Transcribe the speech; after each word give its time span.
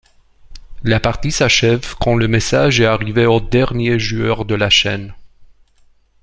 La 0.81 0.99
partie 0.99 1.31
s'achève 1.31 1.93
quand 1.99 2.15
le 2.15 2.27
message 2.27 2.79
est 2.81 2.87
arrivé 2.87 3.27
au 3.27 3.39
dernier 3.39 3.99
joueur 3.99 4.45
de 4.45 4.55
la 4.55 4.71
chaîne. 4.71 5.13